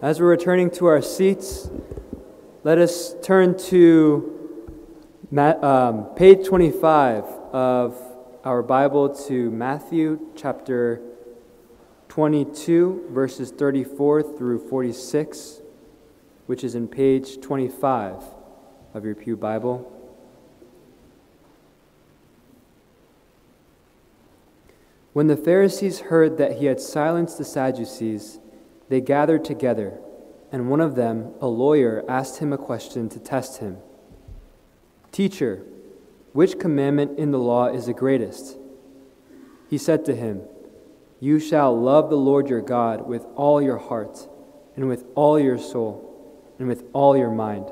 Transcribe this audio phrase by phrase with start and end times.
[0.00, 1.68] As we're returning to our seats,
[2.62, 4.32] let us turn to
[5.36, 8.00] um, page 25 of
[8.44, 11.02] our Bible to Matthew chapter
[12.10, 15.62] 22, verses 34 through 46,
[16.46, 18.22] which is in page 25
[18.94, 19.92] of your Pew Bible.
[25.12, 28.38] When the Pharisees heard that he had silenced the Sadducees,
[28.88, 29.98] they gathered together,
[30.50, 33.78] and one of them, a lawyer, asked him a question to test him
[35.12, 35.64] Teacher,
[36.32, 38.56] which commandment in the law is the greatest?
[39.68, 40.42] He said to him,
[41.20, 44.28] You shall love the Lord your God with all your heart,
[44.76, 47.66] and with all your soul, and with all your mind.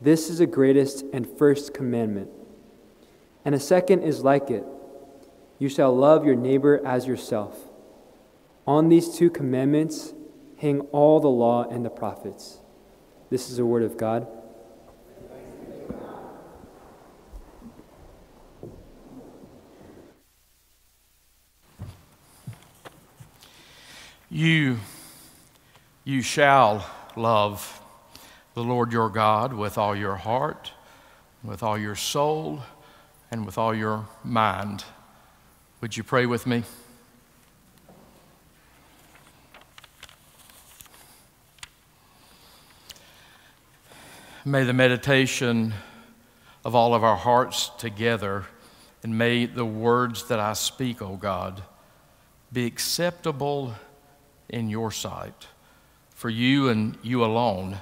[0.00, 2.30] This is the greatest and first commandment.
[3.44, 4.64] And a second is like it
[5.58, 7.67] you shall love your neighbor as yourself.
[8.68, 10.12] On these two commandments
[10.58, 12.58] hang all the law and the prophets.
[13.30, 14.28] This is the word of God.
[24.28, 24.80] You,
[26.04, 27.80] you shall love
[28.52, 30.72] the Lord your God with all your heart,
[31.42, 32.60] with all your soul,
[33.30, 34.84] and with all your mind.
[35.80, 36.64] Would you pray with me?
[44.48, 45.74] May the meditation
[46.64, 48.46] of all of our hearts together,
[49.02, 51.62] and may the words that I speak, O God,
[52.50, 53.74] be acceptable
[54.48, 55.48] in your sight.
[56.14, 57.76] For you and you alone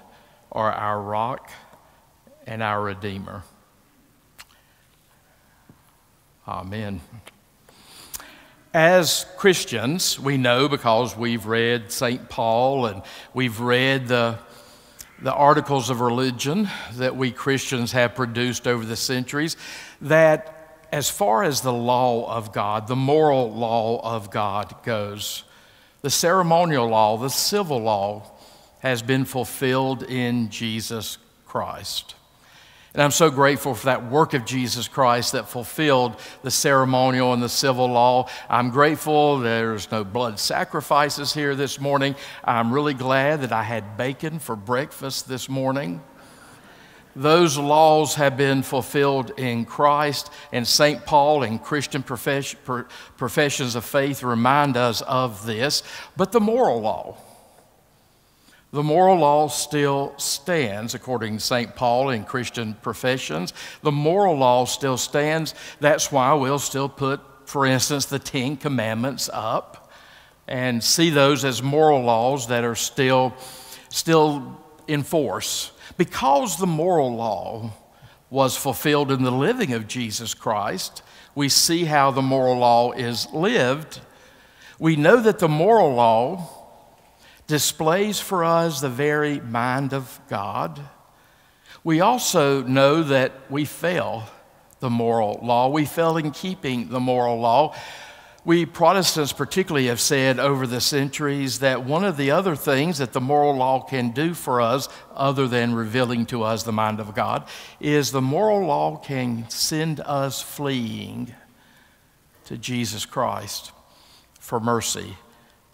[0.51, 1.53] are our rock
[2.49, 3.45] and our Redeemer.
[6.49, 7.01] Amen.
[8.75, 12.29] As Christians, we know because we've read St.
[12.29, 14.41] Paul and we've read the,
[15.21, 19.57] the articles of religion that we Christians have produced over the centuries,
[20.01, 25.45] that as far as the law of God, the moral law of God goes,
[26.03, 28.31] the ceremonial law, the civil law,
[28.81, 32.15] has been fulfilled in Jesus Christ.
[32.97, 37.43] And I'm so grateful for that work of Jesus Christ that fulfilled the ceremonial and
[37.43, 38.27] the civil law.
[38.49, 42.17] I'm grateful there's no blood sacrifices here this morning.
[42.43, 46.01] I'm really glad that I had bacon for breakfast this morning.
[47.15, 51.05] Those laws have been fulfilled in Christ, and St.
[51.05, 52.57] Paul and Christian profess-
[53.19, 55.83] professions of faith remind us of this.
[56.17, 57.19] But the moral law,
[58.77, 61.75] the moral law still stands, according to St.
[61.75, 63.55] Paul in Christian professions.
[63.81, 65.55] The moral law still stands.
[65.81, 69.91] That's why we'll still put, for instance, the Ten Commandments up
[70.47, 73.35] and see those as moral laws that are still,
[73.89, 75.73] still in force.
[75.97, 77.73] Because the moral law
[78.29, 81.03] was fulfilled in the living of Jesus Christ,
[81.35, 84.01] we see how the moral law is lived.
[84.79, 86.56] We know that the moral law
[87.47, 90.81] displays for us the very mind of God.
[91.85, 94.25] We also know that we fail
[94.81, 95.69] the moral law.
[95.69, 97.75] We fail in keeping the moral law.
[98.45, 103.13] We Protestants, particularly, have said over the centuries that one of the other things that
[103.13, 107.15] the moral law can do for us, other than revealing to us the mind of
[107.15, 107.49] God,
[107.81, 111.35] is the moral law can send us fleeing
[112.45, 113.73] to Jesus Christ
[114.39, 115.17] for mercy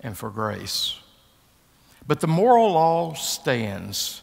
[0.00, 1.01] and for grace.
[2.06, 4.22] But the moral law stands.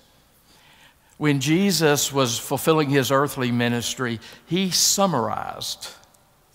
[1.18, 5.90] When Jesus was fulfilling his earthly ministry, he summarized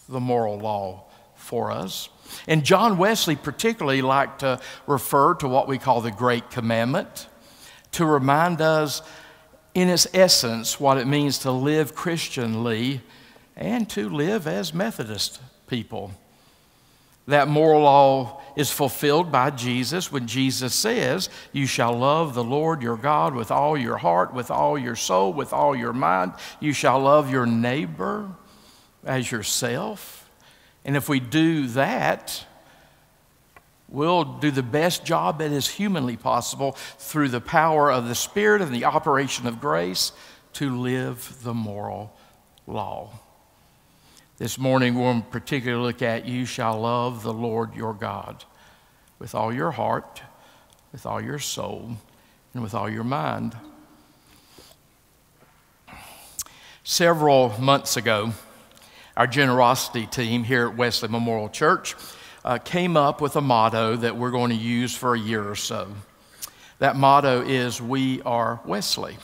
[0.09, 2.09] the moral law for us.
[2.49, 7.29] And John Wesley particularly liked to refer to what we call the Great Commandment
[7.93, 9.03] to remind us,
[9.75, 13.03] in its essence, what it means to live Christianly
[13.57, 16.13] and to live as Methodist people.
[17.27, 22.83] That moral law is fulfilled by Jesus when Jesus says, You shall love the Lord
[22.83, 26.35] your God with all your heart, with all your soul, with all your mind.
[26.61, 28.31] You shall love your neighbor
[29.05, 30.29] as yourself.
[30.85, 32.45] And if we do that,
[33.89, 38.61] we'll do the best job that is humanly possible through the power of the Spirit
[38.61, 40.13] and the operation of grace
[40.55, 42.15] to live the moral
[42.67, 43.11] law.
[44.37, 48.43] This morning, we'll particularly look at you shall love the Lord your God
[49.21, 50.23] with all your heart,
[50.91, 51.93] with all your soul,
[52.53, 53.57] and with all your mind.
[56.83, 58.33] Several months ago,
[59.17, 61.95] our generosity team here at Wesley Memorial Church
[62.45, 65.55] uh, came up with a motto that we're going to use for a year or
[65.55, 65.87] so.
[66.81, 69.17] That motto is We Are Wesley.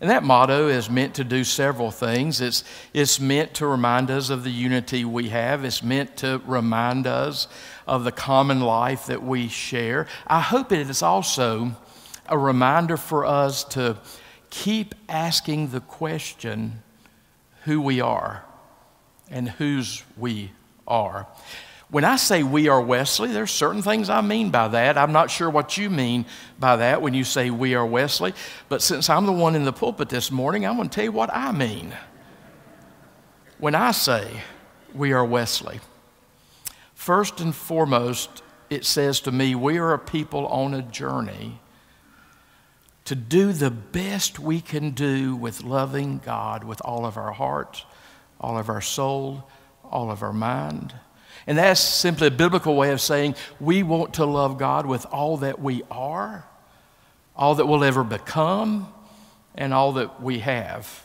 [0.00, 2.40] And that motto is meant to do several things.
[2.40, 7.06] It's, it's meant to remind us of the unity we have, it's meant to remind
[7.06, 7.48] us
[7.86, 10.06] of the common life that we share.
[10.26, 11.72] I hope it is also
[12.28, 13.98] a reminder for us to
[14.50, 16.82] keep asking the question
[17.64, 18.44] who we are
[19.30, 20.52] and whose we
[20.86, 21.26] are.
[21.94, 24.98] When I say we are Wesley, there's certain things I mean by that.
[24.98, 26.26] I'm not sure what you mean
[26.58, 28.34] by that when you say we are Wesley,
[28.68, 31.12] but since I'm the one in the pulpit this morning, I'm going to tell you
[31.12, 31.94] what I mean.
[33.58, 34.28] When I say
[34.92, 35.78] we are Wesley,
[36.96, 41.60] first and foremost, it says to me, we are a people on a journey
[43.04, 47.84] to do the best we can do with loving God with all of our heart,
[48.40, 49.48] all of our soul,
[49.84, 50.92] all of our mind.
[51.46, 55.38] And that's simply a biblical way of saying we want to love God with all
[55.38, 56.44] that we are,
[57.36, 58.92] all that we'll ever become,
[59.54, 61.04] and all that we have.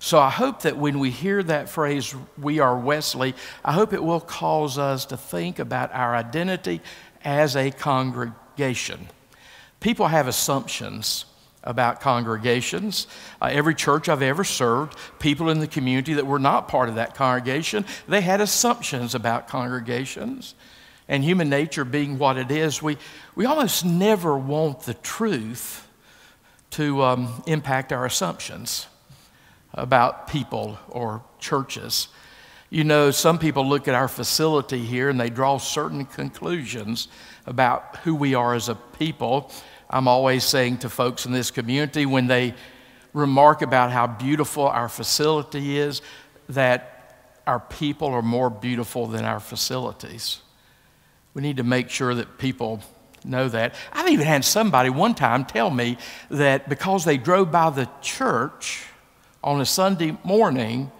[0.00, 3.34] So I hope that when we hear that phrase, we are Wesley,
[3.64, 6.80] I hope it will cause us to think about our identity
[7.24, 9.08] as a congregation.
[9.80, 11.24] People have assumptions
[11.68, 13.06] about congregations.
[13.42, 16.94] Uh, every church I've ever served, people in the community that were not part of
[16.94, 20.54] that congregation, they had assumptions about congregations.
[21.08, 22.96] And human nature being what it is, we,
[23.34, 25.86] we almost never want the truth
[26.70, 28.86] to um, impact our assumptions
[29.74, 32.08] about people or churches.
[32.70, 37.08] You know, some people look at our facility here and they draw certain conclusions
[37.46, 39.50] about who we are as a people.
[39.90, 42.54] I'm always saying to folks in this community when they
[43.14, 46.02] remark about how beautiful our facility is,
[46.48, 46.94] that
[47.46, 50.40] our people are more beautiful than our facilities.
[51.32, 52.80] We need to make sure that people
[53.24, 53.74] know that.
[53.92, 55.96] I've even had somebody one time tell me
[56.30, 58.84] that because they drove by the church
[59.42, 60.90] on a Sunday morning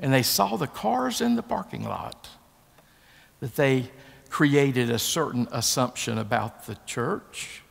[0.00, 2.28] and they saw the cars in the parking lot,
[3.40, 3.90] that they
[4.28, 7.62] created a certain assumption about the church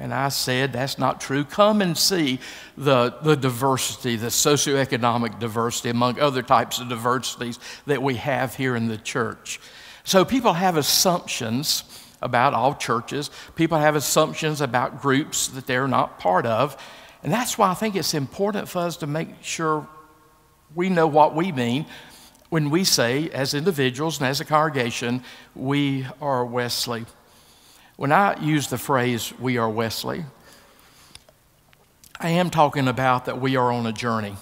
[0.00, 1.44] and I said, That's not true.
[1.44, 2.40] Come and see
[2.76, 8.74] the, the diversity, the socioeconomic diversity, among other types of diversities that we have here
[8.74, 9.60] in the church.
[10.04, 11.84] So people have assumptions
[12.22, 16.76] about all churches, people have assumptions about groups that they're not part of.
[17.22, 19.86] And that's why I think it's important for us to make sure
[20.74, 21.84] we know what we mean
[22.48, 25.22] when we say, as individuals and as a congregation,
[25.54, 27.06] we are Wesley.
[28.00, 30.24] When I use the phrase, we are Wesley,
[32.18, 34.36] I am talking about that we are on a journey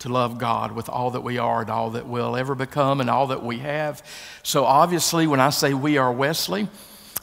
[0.00, 3.08] to love God with all that we are and all that we'll ever become and
[3.08, 4.02] all that we have.
[4.42, 6.68] So, obviously, when I say we are Wesley,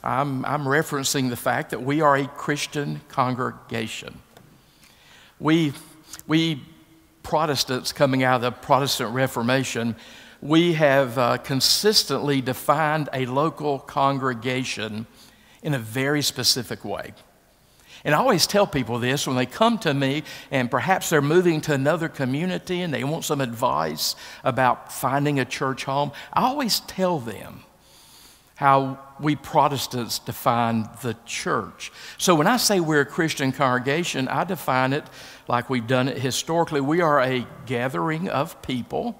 [0.03, 4.17] I'm, I'm referencing the fact that we are a Christian congregation.
[5.39, 5.73] We,
[6.25, 6.63] we
[7.21, 9.95] Protestants coming out of the Protestant Reformation,
[10.41, 15.05] we have uh, consistently defined a local congregation
[15.63, 17.13] in a very specific way.
[18.05, 21.59] And I always tell people this when they come to me and perhaps they're moving
[21.61, 26.11] to another community and they want some advice about finding a church home.
[26.31, 27.63] I always tell them
[28.55, 31.91] how we Protestants define the church.
[32.17, 35.05] So when I say we're a Christian congregation, I define it
[35.47, 36.81] like we've done it historically.
[36.81, 39.17] We are a gathering of people,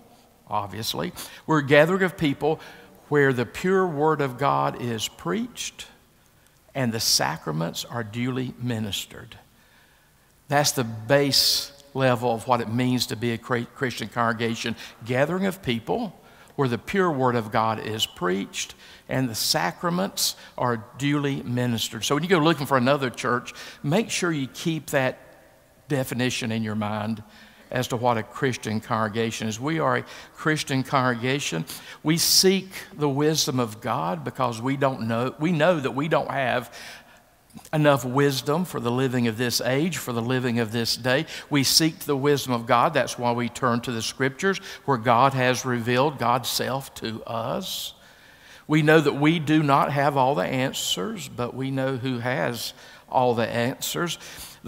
[0.48, 1.14] obviously.
[1.48, 2.60] We're a gathering of people
[3.08, 5.88] where the pure Word of God is preached
[6.76, 9.38] and the sacraments are duly ministered.
[10.48, 15.62] That's the base level of what it means to be a Christian congregation gathering of
[15.62, 16.20] people
[16.56, 18.76] where the pure Word of God is preached
[19.08, 22.04] and the sacraments are duly ministered.
[22.04, 25.20] So when you go looking for another church, make sure you keep that
[25.88, 27.24] definition in your mind
[27.72, 29.60] as to what a Christian congregation is.
[29.60, 31.66] We are a Christian congregation.
[32.04, 36.32] We seek the wisdom of God because we don't know, we know that we don't
[36.32, 36.74] have
[37.74, 41.26] enough wisdom for the living of this age, for the living of this day.
[41.50, 42.94] We seek the wisdom of God.
[42.94, 47.94] That's why we turn to the scriptures where God has revealed God's self to us.
[48.68, 52.74] We know that we do not have all the answers, but we know who has
[53.10, 54.20] all the answers.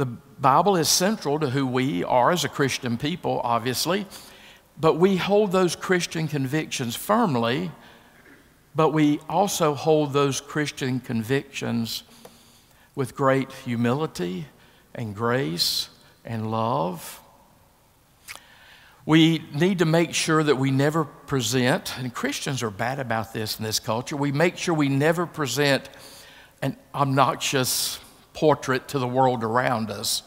[0.01, 4.07] The Bible is central to who we are as a Christian people, obviously,
[4.79, 7.69] but we hold those Christian convictions firmly,
[8.73, 12.01] but we also hold those Christian convictions
[12.95, 14.47] with great humility
[14.95, 15.89] and grace
[16.25, 17.21] and love.
[19.05, 23.59] We need to make sure that we never present, and Christians are bad about this
[23.59, 25.91] in this culture, we make sure we never present
[26.63, 27.99] an obnoxious
[28.33, 30.23] portrait to the world around us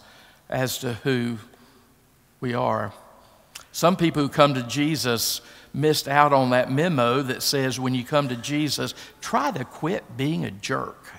[0.49, 1.39] as to who
[2.41, 2.93] we are.
[3.73, 5.41] Some people who come to Jesus
[5.73, 10.17] missed out on that memo that says when you come to Jesus, try to quit
[10.17, 11.11] being a jerk.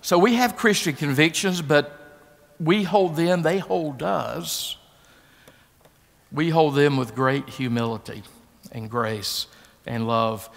[0.00, 1.98] So we have Christian convictions, but
[2.60, 4.76] we hold them, they hold us.
[6.30, 8.22] We hold them with great humility
[8.70, 9.46] and grace
[9.86, 10.48] and love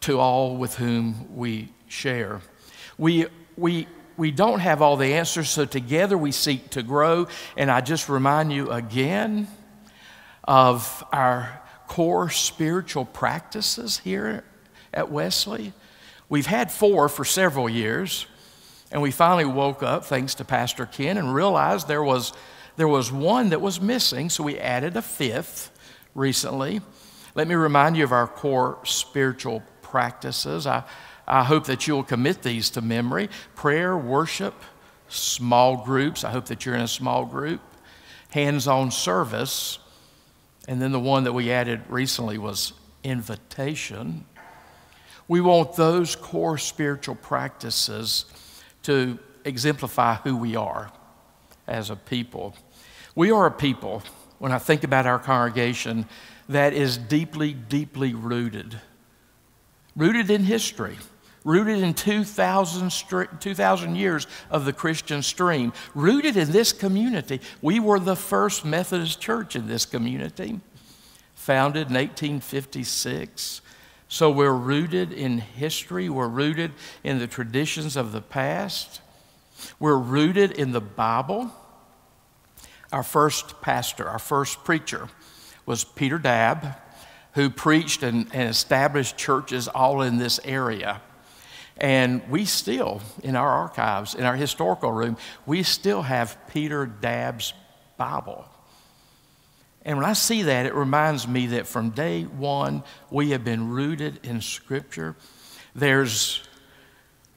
[0.00, 2.40] to all with whom we share.
[2.98, 7.28] We, we, we don't have all the answers, so together we seek to grow.
[7.56, 9.48] And I just remind you again
[10.44, 14.44] of our core spiritual practices here
[14.92, 15.72] at Wesley.
[16.28, 18.26] We've had four for several years,
[18.90, 22.32] and we finally woke up, thanks to Pastor Ken, and realized there was,
[22.76, 25.70] there was one that was missing, so we added a fifth
[26.14, 26.80] recently.
[27.34, 30.66] Let me remind you of our core spiritual practices.
[30.66, 30.84] I,
[31.26, 34.54] I hope that you'll commit these to memory prayer, worship,
[35.08, 36.24] small groups.
[36.24, 37.60] I hope that you're in a small group,
[38.30, 39.78] hands on service,
[40.68, 42.72] and then the one that we added recently was
[43.04, 44.24] invitation.
[45.28, 48.24] We want those core spiritual practices
[48.84, 50.92] to exemplify who we are
[51.66, 52.54] as a people.
[53.14, 54.02] We are a people,
[54.38, 56.06] when I think about our congregation,
[56.48, 58.80] that is deeply, deeply rooted.
[59.96, 60.96] Rooted in history,
[61.44, 62.90] rooted in 2,000,
[63.40, 67.40] 2,000 years of the Christian stream, rooted in this community.
[67.60, 70.60] We were the first Methodist church in this community,
[71.34, 73.60] founded in 1856.
[74.08, 76.72] So we're rooted in history, we're rooted
[77.02, 79.00] in the traditions of the past,
[79.78, 81.50] we're rooted in the Bible.
[82.92, 85.08] Our first pastor, our first preacher,
[85.64, 86.76] was Peter Doub,
[87.34, 91.00] who preached and, and established churches all in this area.
[91.78, 97.54] And we still, in our archives, in our historical room, we still have Peter Doub's
[97.96, 98.44] Bible.
[99.84, 103.70] And when I see that, it reminds me that from day one, we have been
[103.70, 105.16] rooted in Scripture.
[105.74, 106.42] There's,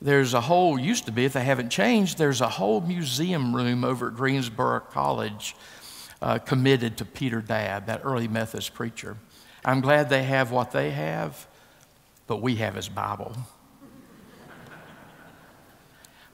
[0.01, 3.83] there's a whole, used to be, if they haven't changed, there's a whole museum room
[3.83, 5.55] over at Greensboro College
[6.21, 9.17] uh, committed to Peter Doub, that early Methodist preacher.
[9.63, 11.47] I'm glad they have what they have,
[12.27, 13.35] but we have his Bible.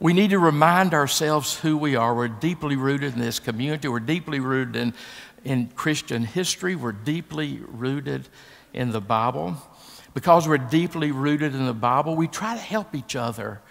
[0.01, 2.15] We need to remind ourselves who we are.
[2.15, 3.87] We're deeply rooted in this community.
[3.87, 4.95] We're deeply rooted in,
[5.43, 6.75] in Christian history.
[6.75, 8.27] We're deeply rooted
[8.73, 9.57] in the Bible.
[10.15, 13.61] Because we're deeply rooted in the Bible, we try to help each other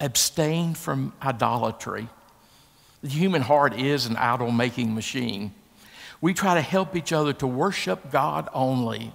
[0.00, 2.08] abstain from idolatry.
[3.02, 5.52] The human heart is an idol making machine.
[6.22, 9.12] We try to help each other to worship God only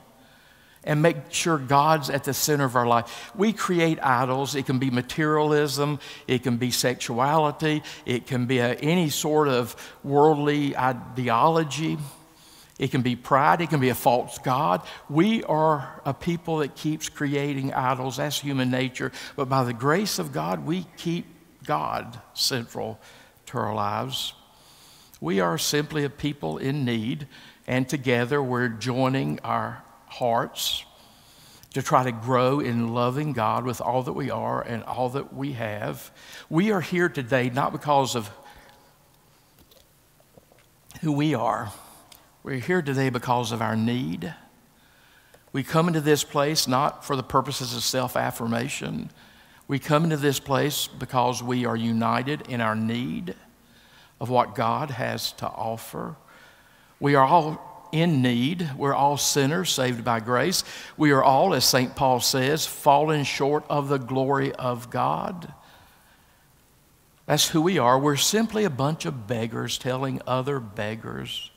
[0.84, 3.32] and make sure God's at the center of our life.
[3.36, 4.56] We create idols.
[4.56, 9.76] It can be materialism, it can be sexuality, it can be a, any sort of
[10.04, 11.98] worldly ideology.
[12.78, 14.84] It can be pride, it can be a false God.
[15.10, 18.16] We are a people that keeps creating idols.
[18.16, 19.12] That's human nature.
[19.36, 21.26] But by the grace of God, we keep
[21.66, 22.98] God central
[23.48, 24.34] to our lives.
[25.20, 27.28] We are simply a people in need,
[27.68, 30.84] and together we're joining our hearts
[31.74, 35.34] to try to grow in loving God with all that we are and all that
[35.34, 36.12] we have.
[36.50, 38.30] We are here today not because of
[41.01, 41.72] who we are,
[42.44, 44.34] we're here today because of our need.
[45.51, 49.10] We come into this place not for the purposes of self affirmation.
[49.68, 53.36] We come into this place because we are united in our need
[54.20, 56.16] of what God has to offer.
[57.00, 58.69] We are all in need.
[58.77, 60.63] We're all sinners saved by grace.
[60.98, 61.96] We are all, as St.
[61.96, 65.53] Paul says, fallen short of the glory of God.
[67.25, 68.00] That's who we are.
[68.00, 71.51] We're simply a bunch of beggars telling other beggars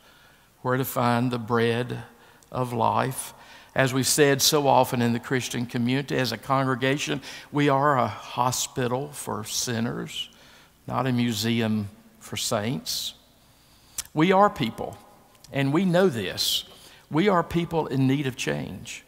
[0.60, 2.02] where to find the bread
[2.50, 3.32] of life.
[3.74, 8.06] As we've said so often in the Christian community, as a congregation, we are a
[8.06, 10.28] hospital for sinners,
[10.86, 11.88] not a museum
[12.20, 13.14] for saints.
[14.12, 14.98] We are people,
[15.52, 16.64] and we know this.
[17.10, 19.04] We are people in need of change.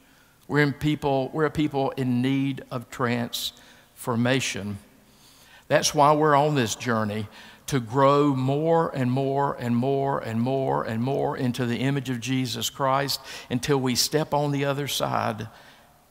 [0.46, 4.78] We're, in people, we're a people in need of transformation.
[5.68, 7.26] That's why we're on this journey
[7.66, 12.20] to grow more and more and more and more and more into the image of
[12.20, 15.48] Jesus Christ until we step on the other side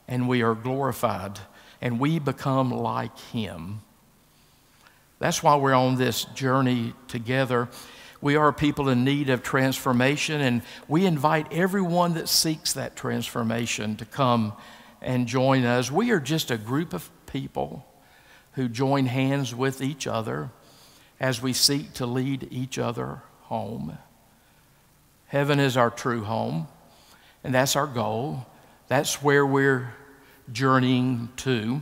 [0.08, 1.40] and we are glorified
[1.80, 3.82] and we become like Him.
[5.20, 7.70] That's why we're on this journey together.
[8.24, 13.98] We are people in need of transformation, and we invite everyone that seeks that transformation
[13.98, 14.54] to come
[15.02, 15.92] and join us.
[15.92, 17.86] We are just a group of people
[18.54, 20.52] who join hands with each other
[21.20, 23.98] as we seek to lead each other home.
[25.26, 26.70] Heaven is our true home,
[27.44, 28.46] and that's our goal.
[28.88, 29.94] That's where we're
[30.50, 31.82] journeying to.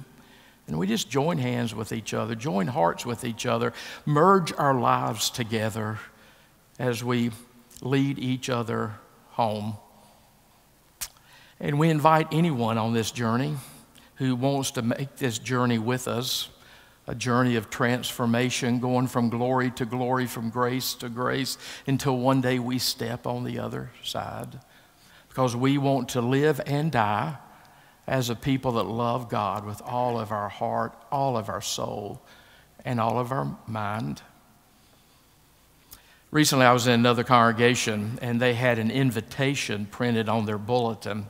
[0.66, 3.74] And we just join hands with each other, join hearts with each other,
[4.08, 6.00] merge our lives together
[6.82, 7.30] as we
[7.84, 8.96] lead each other
[9.30, 9.76] home.
[11.60, 13.56] And we invite anyone on this journey
[14.16, 16.50] who wants to make this journey with us
[17.06, 22.42] a journey of transformation, going from glory to glory, from grace to grace, until one
[22.42, 24.60] day we step on the other side.
[25.30, 27.38] Because we want to live and die
[28.08, 32.24] as a people that love God with all of our heart, all of our soul,
[32.84, 34.24] and all of our mind.
[36.32, 41.28] Recently, I was in another congregation, and they had an invitation printed on their bulletin.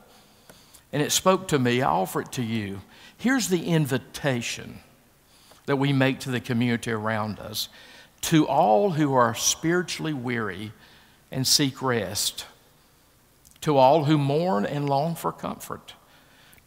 [0.93, 1.81] And it spoke to me.
[1.81, 2.81] I offer it to you.
[3.17, 4.79] Here's the invitation
[5.65, 7.69] that we make to the community around us
[8.21, 10.71] to all who are spiritually weary
[11.31, 12.45] and seek rest,
[13.61, 15.95] to all who mourn and long for comfort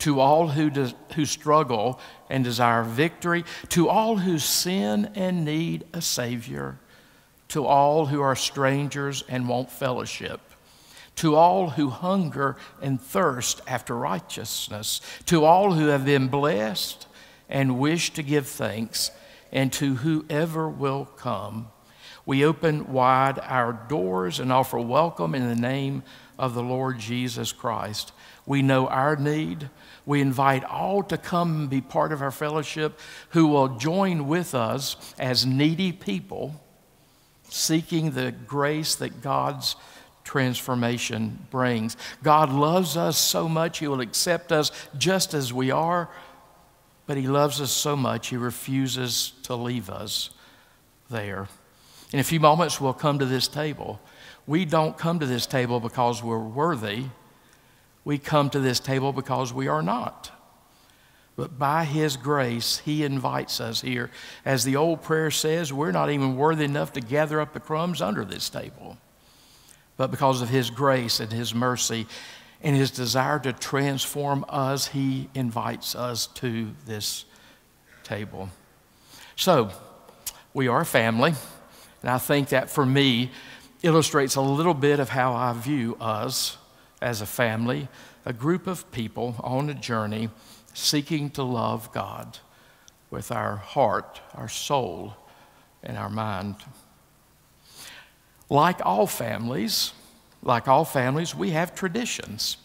[0.04, 0.68] to all who,
[1.14, 1.98] who struggle
[2.28, 6.78] and desire victory, to all who sin and need a Savior,
[7.48, 10.40] to all who are strangers and want fellowship,
[11.16, 17.06] to all who hunger and thirst after righteousness, to all who have been blessed
[17.48, 19.10] and wish to give thanks,
[19.52, 21.68] and to whoever will come.
[22.26, 26.02] We open wide our doors and offer welcome in the name
[26.38, 28.12] of the Lord Jesus Christ.
[28.46, 29.70] We know our need.
[30.06, 32.98] We invite all to come and be part of our fellowship
[33.30, 36.60] who will join with us as needy people
[37.54, 39.76] seeking the grace that God's
[40.24, 41.96] transformation brings.
[42.22, 46.08] God loves us so much, He will accept us just as we are,
[47.06, 50.30] but He loves us so much, He refuses to leave us
[51.10, 51.48] there.
[52.12, 54.00] In a few moments, we'll come to this table.
[54.46, 57.04] We don't come to this table because we're worthy.
[58.04, 60.30] We come to this table because we are not.
[61.36, 64.10] But by His grace, He invites us here.
[64.44, 68.00] As the old prayer says, we're not even worthy enough to gather up the crumbs
[68.00, 68.98] under this table.
[69.96, 72.06] But because of His grace and His mercy
[72.62, 77.24] and His desire to transform us, He invites us to this
[78.04, 78.50] table.
[79.36, 79.70] So,
[80.52, 81.34] we are a family.
[82.02, 83.32] And I think that for me
[83.82, 86.56] illustrates a little bit of how I view us
[87.02, 87.88] as a family,
[88.24, 90.30] a group of people on a journey
[90.74, 92.38] seeking to love God
[93.10, 95.14] with our heart, our soul,
[95.82, 96.56] and our mind.
[98.50, 99.92] Like all families,
[100.42, 102.58] like all families, we have traditions.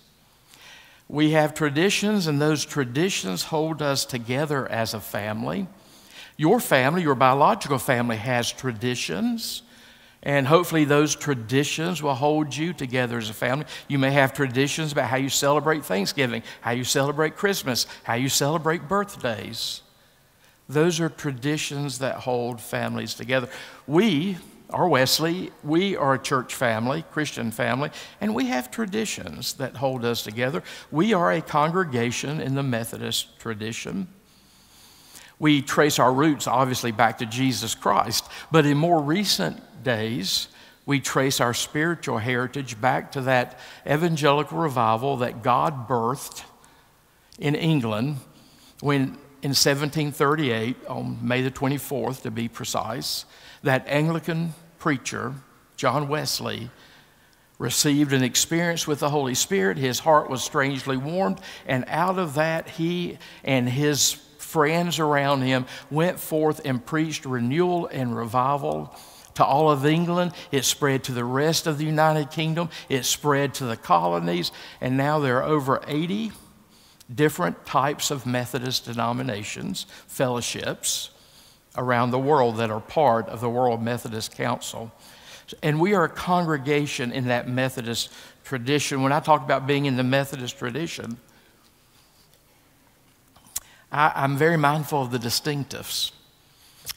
[1.08, 5.67] We have traditions, and those traditions hold us together as a family.
[6.36, 9.62] Your family, your biological family, has traditions.
[10.21, 13.65] And hopefully, those traditions will hold you together as a family.
[13.88, 18.27] You may have traditions about how you celebrate Thanksgiving, how you celebrate Christmas, how you
[18.27, 19.82] celebrate birthdays.
[20.67, 23.49] Those are traditions that hold families together.
[23.88, 24.38] We
[24.69, 27.89] are Wesley, we are a church family, Christian family,
[28.21, 30.62] and we have traditions that hold us together.
[30.91, 34.08] We are a congregation in the Methodist tradition.
[35.39, 40.49] We trace our roots, obviously, back to Jesus Christ, but in more recent days,
[40.86, 46.43] we trace our spiritual heritage back to that evangelical revival that God birthed
[47.38, 48.17] in England
[48.82, 53.23] when in 1738, on May the 24th to be precise,
[53.63, 55.34] that Anglican preacher,
[55.78, 56.69] John Wesley,
[57.58, 59.78] received an experience with the Holy Spirit.
[59.78, 65.65] His heart was strangely warmed, and out of that, he and his friends around him
[65.91, 68.95] went forth and preached renewal and revival
[69.36, 70.34] to all of England.
[70.52, 72.69] It spread to the rest of the United Kingdom.
[72.89, 74.52] It spread to the colonies.
[74.82, 76.32] And now there are over 80
[77.13, 81.12] different types of Methodist denominations, fellowships
[81.78, 84.91] around the world that are part of the World Methodist Council.
[85.63, 88.12] And we are a congregation in that Methodist
[88.43, 89.02] tradition.
[89.02, 91.17] When I talk about being in the Methodist tradition,
[93.91, 96.12] I, am very mindful of the distinctives.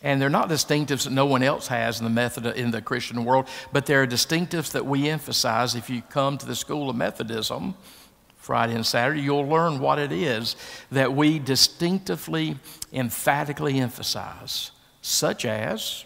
[0.02, 3.24] And they're not distinctives that no one else has in the method in the Christian
[3.24, 5.74] world, but they're distinctives that we emphasize.
[5.74, 7.74] If you come to the School of Methodism
[8.36, 10.56] Friday and Saturday, you'll learn what it is
[10.90, 12.56] that we distinctively,
[12.92, 16.04] emphatically emphasize, such as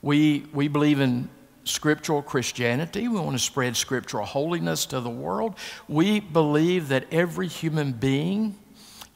[0.00, 1.28] we, we believe in
[1.64, 3.08] scriptural Christianity.
[3.08, 5.56] We want to spread scriptural holiness to the world.
[5.88, 8.54] We believe that every human being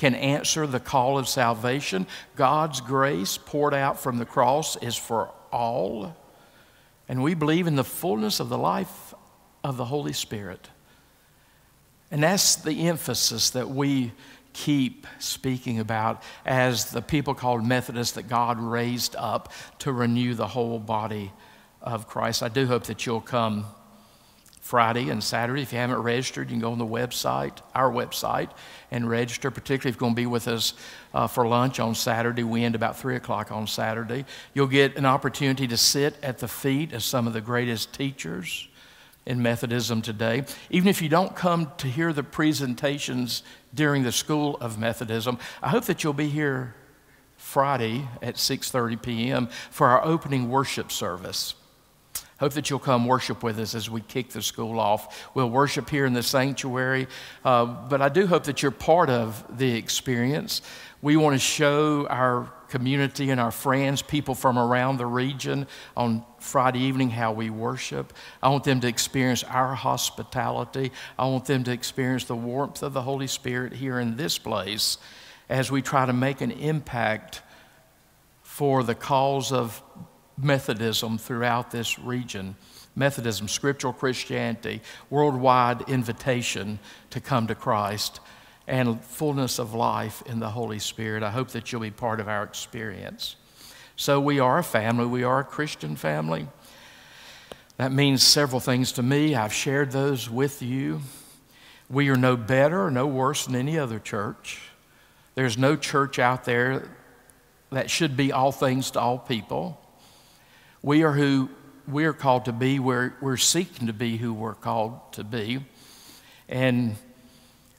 [0.01, 2.07] can answer the call of salvation.
[2.35, 6.17] God's grace poured out from the cross is for all.
[7.07, 9.13] And we believe in the fullness of the life
[9.63, 10.71] of the Holy Spirit.
[12.11, 14.13] And that's the emphasis that we
[14.55, 20.47] keep speaking about as the people called Methodists that God raised up to renew the
[20.47, 21.31] whole body
[21.83, 22.43] of Christ.
[22.43, 23.67] I do hope that you'll come
[24.61, 25.63] Friday and Saturday.
[25.63, 28.51] If you haven't registered, you can go on the website, our website,
[28.91, 30.75] and register, particularly if you're going to be with us
[31.15, 32.45] uh, for lunch on Saturday.
[32.45, 34.27] We end about 3 o'clock on Saturday.
[34.55, 38.69] You'll get an opportunity to sit at the feet of some of the greatest teachers
[39.27, 40.45] in Methodism today.
[40.71, 43.43] Even if you don't come to hear the presentations
[43.75, 46.75] during the School of Methodism, I hope that you'll be here
[47.37, 49.49] Friday at 6:30 p.m.
[49.71, 51.55] for our opening worship service.
[52.41, 55.29] Hope that you'll come worship with us as we kick the school off.
[55.35, 57.07] We'll worship here in the sanctuary,
[57.45, 60.63] uh, but I do hope that you're part of the experience.
[61.03, 66.25] We want to show our community and our friends, people from around the region, on
[66.39, 68.15] Friday evening how we worship.
[68.43, 70.93] I want them to experience our hospitality.
[71.19, 74.97] I want them to experience the warmth of the Holy Spirit here in this place
[75.51, 77.43] as we try to make an impact
[78.43, 79.83] for the cause of
[80.43, 82.57] Methodism throughout this region.
[82.97, 86.79] Methodism, scriptural Christianity, worldwide invitation
[87.11, 88.21] to come to Christ,
[88.67, 91.23] and fullness of life in the Holy Spirit.
[91.23, 93.37] I hope that you'll be part of our experience.
[93.97, 96.49] So, we are a family, we are a Christian family.
[97.77, 99.35] That means several things to me.
[99.35, 101.01] I've shared those with you.
[101.89, 104.61] We are no better or no worse than any other church.
[105.35, 106.89] There's no church out there
[107.71, 109.80] that should be all things to all people.
[110.83, 111.51] We are who
[111.87, 112.79] we are called to be.
[112.79, 115.61] We're, we're seeking to be who we're called to be.
[116.49, 116.97] And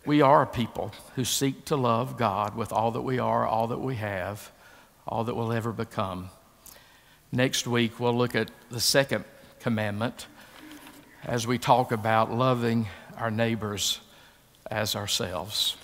[0.06, 3.68] we are a people who seek to love God with all that we are, all
[3.68, 4.52] that we have,
[5.08, 6.30] all that we'll ever become.
[7.32, 9.24] Next week, we'll look at the second
[9.60, 10.28] commandment
[11.24, 12.88] as we talk about loving
[13.18, 14.00] our neighbors
[14.70, 15.78] as ourselves.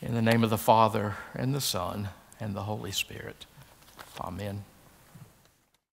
[0.00, 2.08] In the name of the Father, and the Son,
[2.38, 3.44] and the Holy Spirit.
[4.20, 4.64] Amen.